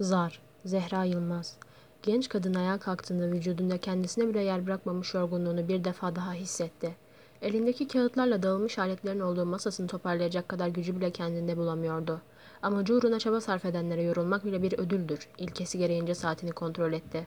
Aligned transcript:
Zar, 0.00 0.40
Zehra 0.64 1.04
Yılmaz. 1.04 1.56
Genç 2.02 2.28
kadın 2.28 2.54
ayağa 2.54 2.78
kalktığında 2.78 3.30
vücudunda 3.30 3.78
kendisine 3.78 4.28
bile 4.28 4.40
yer 4.40 4.66
bırakmamış 4.66 5.14
yorgunluğunu 5.14 5.68
bir 5.68 5.84
defa 5.84 6.16
daha 6.16 6.32
hissetti. 6.32 6.94
Elindeki 7.42 7.88
kağıtlarla 7.88 8.42
dağılmış 8.42 8.78
aletlerin 8.78 9.20
olduğu 9.20 9.46
masasını 9.46 9.86
toparlayacak 9.86 10.48
kadar 10.48 10.68
gücü 10.68 10.96
bile 10.96 11.10
kendinde 11.10 11.56
bulamıyordu. 11.56 12.20
Amacı 12.62 12.94
uğruna 12.94 13.18
çaba 13.18 13.40
sarf 13.40 13.64
edenlere 13.64 14.02
yorulmak 14.02 14.44
bile 14.44 14.62
bir 14.62 14.78
ödüldür. 14.78 15.28
İlkesi 15.38 15.78
gereğince 15.78 16.14
saatini 16.14 16.52
kontrol 16.52 16.92
etti. 16.92 17.26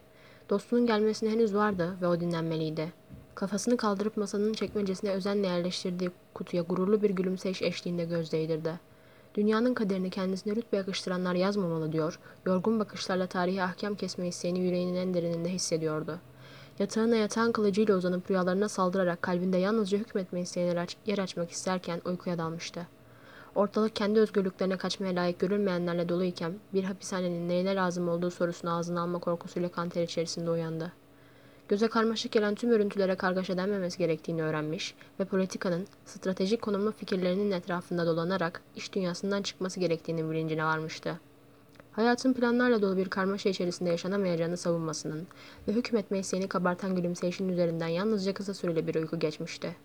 Dostunun 0.49 0.88
gelmesine 0.88 1.29
henüz 1.29 1.55
vardı 1.55 1.97
ve 2.02 2.07
o 2.07 2.20
dinlenmeliydi. 2.20 2.93
Kafasını 3.36 3.77
kaldırıp 3.77 4.18
masanın 4.18 4.54
çekmecesine 4.54 5.09
özenle 5.09 5.47
yerleştirdiği 5.47 6.11
kutuya 6.34 6.63
gururlu 6.63 7.02
bir 7.02 7.09
gülümseyiş 7.09 7.61
eşliğinde 7.61 8.05
göz 8.05 8.31
değdirdi. 8.31 8.79
Dünyanın 9.38 9.73
kaderini 9.73 10.09
kendisine 10.09 10.55
rütbe 10.55 10.77
yakıştıranlar 10.77 11.35
yazmamalı 11.35 11.91
diyor, 11.91 12.19
yorgun 12.46 12.79
bakışlarla 12.79 13.27
tarihi 13.27 13.63
ahkam 13.63 13.96
kesme 13.96 14.27
isteğini 14.27 14.60
yüreğinin 14.60 14.96
en 14.96 15.13
derininde 15.13 15.50
hissediyordu. 15.50 16.19
Yatağına 16.79 17.15
yatağın 17.15 17.51
kılıcıyla 17.51 17.96
uzanıp 17.96 18.32
rüyalarına 18.32 18.69
saldırarak 18.69 19.21
kalbinde 19.21 19.57
yalnızca 19.57 19.97
hükmetme 19.97 20.41
isteğine 20.41 20.86
yer 21.05 21.18
açmak 21.18 21.51
isterken 21.51 22.01
uykuya 22.05 22.37
dalmıştı. 22.37 22.87
Ortalık 23.55 23.96
kendi 23.96 24.19
özgürlüklerine 24.19 24.77
kaçmaya 24.77 25.15
layık 25.15 25.39
görülmeyenlerle 25.39 26.10
doluyken 26.10 26.54
bir 26.74 26.83
hapishanenin 26.83 27.49
neyine 27.49 27.75
lazım 27.75 28.10
olduğu 28.10 28.32
sorusunu 28.32 28.77
ağzına 28.77 29.01
alma 29.01 29.19
korkusuyla 29.19 29.69
kanter 29.69 30.04
içerisinde 30.04 30.51
uyandı. 30.51 30.93
Göze 31.69 31.87
karmaşık 31.87 32.31
gelen 32.31 32.55
tüm 32.55 32.71
örüntülere 32.71 33.16
kargaşa 33.16 33.57
denmemesi 33.57 33.97
gerektiğini 33.97 34.44
öğrenmiş 34.44 34.95
ve 35.19 35.25
politikanın 35.25 35.88
stratejik 36.05 36.61
konumlu 36.61 36.91
fikirlerinin 36.91 37.52
etrafında 37.52 38.05
dolanarak 38.05 38.61
iş 38.75 38.93
dünyasından 38.93 39.41
çıkması 39.41 39.80
gerektiğinin 39.80 40.31
bilincine 40.31 40.63
varmıştı. 40.63 41.19
Hayatın 41.91 42.33
planlarla 42.33 42.81
dolu 42.81 42.97
bir 42.97 43.09
karmaşa 43.09 43.49
içerisinde 43.49 43.89
yaşanamayacağını 43.89 44.57
savunmasının 44.57 45.27
ve 45.67 45.71
hükmetme 45.71 46.19
isteğini 46.19 46.47
kabartan 46.47 46.95
gülümseyişin 46.95 47.49
üzerinden 47.49 47.87
yalnızca 47.87 48.33
kısa 48.33 48.53
süreli 48.53 48.87
bir 48.87 48.95
uyku 48.95 49.19
geçmişti. 49.19 49.75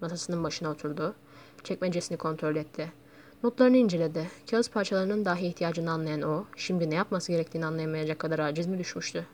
Masasının 0.00 0.44
başına 0.44 0.70
oturdu, 0.70 1.14
çekmecesini 1.64 2.18
kontrol 2.18 2.56
etti. 2.56 2.92
Notlarını 3.42 3.76
inceledi. 3.76 4.30
Kağıt 4.50 4.72
parçalarının 4.72 5.24
dahi 5.24 5.46
ihtiyacını 5.46 5.90
anlayan 5.90 6.22
o, 6.22 6.44
şimdi 6.56 6.90
ne 6.90 6.94
yapması 6.94 7.32
gerektiğini 7.32 7.66
anlayamayacak 7.66 8.18
kadar 8.18 8.38
aciz 8.38 8.66
mi 8.66 8.78
düşmüştü? 8.78 9.26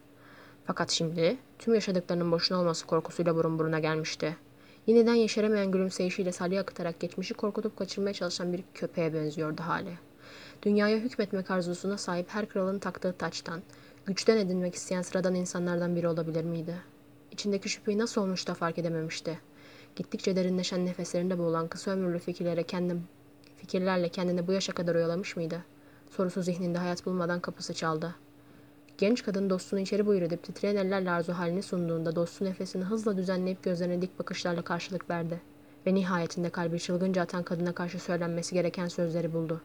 Fakat 0.64 0.90
şimdi 0.90 1.36
tüm 1.58 1.74
yaşadıklarının 1.74 2.32
boşuna 2.32 2.60
olması 2.60 2.86
korkusuyla 2.86 3.34
burun 3.36 3.58
buruna 3.58 3.78
gelmişti. 3.78 4.36
Yeniden 4.86 5.14
yeşeremeyen 5.14 5.70
gülümseyişiyle 5.70 6.32
salya 6.32 6.60
akıtarak 6.60 7.00
geçmişi 7.00 7.34
korkutup 7.34 7.76
kaçırmaya 7.76 8.12
çalışan 8.14 8.52
bir 8.52 8.64
köpeğe 8.74 9.14
benziyordu 9.14 9.62
hali. 9.62 9.98
Dünyaya 10.62 10.96
hükmetmek 10.96 11.50
arzusuna 11.50 11.98
sahip 11.98 12.28
her 12.28 12.48
kralın 12.48 12.78
taktığı 12.78 13.12
taçtan, 13.12 13.62
güçten 14.06 14.36
edinmek 14.36 14.74
isteyen 14.74 15.02
sıradan 15.02 15.34
insanlardan 15.34 15.96
biri 15.96 16.08
olabilir 16.08 16.44
miydi? 16.44 16.74
İçindeki 17.30 17.68
şüpheyi 17.68 17.98
nasıl 17.98 18.20
olmuş 18.20 18.48
da 18.48 18.54
fark 18.54 18.78
edememişti. 18.78 19.40
Gittikçe 19.96 20.36
derinleşen 20.36 20.86
nefeslerinde 20.86 21.38
boğulan 21.38 21.68
kısa 21.68 21.90
ömürlü 21.90 22.18
fikirlere 22.18 22.62
kendim, 22.62 23.04
fikirlerle 23.56 24.08
kendini 24.08 24.46
bu 24.46 24.52
yaşa 24.52 24.72
kadar 24.72 24.94
oyalamış 24.94 25.36
mıydı? 25.36 25.64
Sorusu 26.10 26.42
zihninde 26.42 26.78
hayat 26.78 27.06
bulmadan 27.06 27.40
kapısı 27.40 27.74
çaldı. 27.74 28.14
Genç 29.02 29.24
kadın 29.24 29.50
dostunu 29.50 29.80
içeri 29.80 30.06
buyur 30.06 30.22
edip 30.22 30.42
titreyen 30.42 30.76
ellerle 30.76 31.10
arzu 31.10 31.32
halini 31.32 31.62
sunduğunda 31.62 32.16
dostu 32.16 32.44
nefesini 32.44 32.84
hızla 32.84 33.16
düzenleyip 33.16 33.62
gözlerine 33.62 34.02
dik 34.02 34.18
bakışlarla 34.18 34.62
karşılık 34.62 35.10
verdi. 35.10 35.40
Ve 35.86 35.94
nihayetinde 35.94 36.50
kalbi 36.50 36.78
çılgınca 36.78 37.22
atan 37.22 37.42
kadına 37.42 37.72
karşı 37.72 37.98
söylenmesi 37.98 38.54
gereken 38.54 38.88
sözleri 38.88 39.32
buldu. 39.32 39.60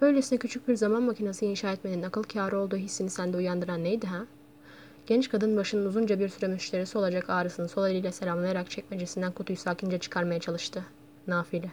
Böylesine 0.00 0.38
küçük 0.38 0.68
bir 0.68 0.76
zaman 0.76 1.02
makinesi 1.02 1.46
inşa 1.46 1.72
etmenin 1.72 2.02
akıl 2.02 2.22
kârı 2.22 2.58
olduğu 2.58 2.76
hissini 2.76 3.10
sende 3.10 3.36
uyandıran 3.36 3.84
neydi 3.84 4.06
ha? 4.06 4.26
Genç 5.06 5.28
kadın 5.28 5.56
başının 5.56 5.86
uzunca 5.86 6.20
bir 6.20 6.28
süre 6.28 6.48
müşterisi 6.48 6.98
olacak 6.98 7.30
ağrısını 7.30 7.68
sol 7.68 7.88
eliyle 7.88 8.12
selamlayarak 8.12 8.70
çekmecesinden 8.70 9.32
kutuyu 9.32 9.56
sakince 9.56 9.98
çıkarmaya 9.98 10.40
çalıştı. 10.40 10.84
Nafile. 11.26 11.70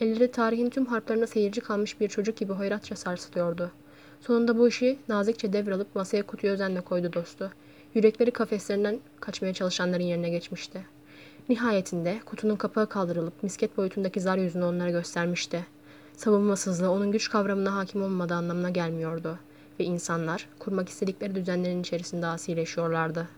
Elleri 0.00 0.30
tarihin 0.30 0.70
tüm 0.70 0.86
harplarına 0.86 1.26
seyirci 1.26 1.60
kalmış 1.60 2.00
bir 2.00 2.08
çocuk 2.08 2.36
gibi 2.36 2.52
hoyratça 2.52 2.96
sarsılıyordu. 2.96 3.70
Sonunda 4.20 4.58
bu 4.58 4.68
işi 4.68 4.98
nazikçe 5.08 5.52
devralıp 5.52 5.94
masaya 5.94 6.22
kutuyu 6.22 6.52
özenle 6.52 6.80
koydu 6.80 7.12
dostu. 7.12 7.50
Yürekleri 7.94 8.30
kafeslerinden 8.30 9.00
kaçmaya 9.20 9.54
çalışanların 9.54 10.02
yerine 10.02 10.30
geçmişti. 10.30 10.86
Nihayetinde 11.48 12.20
kutunun 12.26 12.56
kapağı 12.56 12.88
kaldırılıp 12.88 13.42
misket 13.42 13.76
boyutundaki 13.76 14.20
zar 14.20 14.38
yüzünü 14.38 14.64
onlara 14.64 14.90
göstermişti. 14.90 15.66
Savunmasızlığı 16.16 16.90
onun 16.90 17.12
güç 17.12 17.30
kavramına 17.30 17.76
hakim 17.76 18.02
olmadığı 18.02 18.34
anlamına 18.34 18.70
gelmiyordu 18.70 19.38
ve 19.80 19.84
insanlar 19.84 20.48
kurmak 20.58 20.88
istedikleri 20.88 21.34
düzenlerin 21.34 21.80
içerisinde 21.80 22.26
asileşiyorlardı. 22.26 23.28